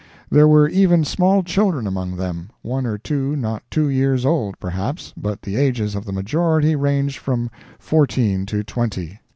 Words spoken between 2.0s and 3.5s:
them—one or two